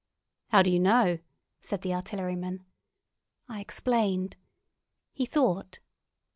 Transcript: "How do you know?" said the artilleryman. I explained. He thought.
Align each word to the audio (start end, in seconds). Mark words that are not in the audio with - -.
"How 0.47 0.63
do 0.63 0.71
you 0.71 0.79
know?" 0.79 1.19
said 1.59 1.83
the 1.83 1.93
artilleryman. 1.93 2.65
I 3.47 3.59
explained. 3.61 4.35
He 5.13 5.27
thought. 5.27 5.77